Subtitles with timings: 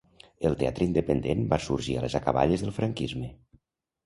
[0.49, 3.31] El teatre independent va sorgir a les acaballes del franquisme.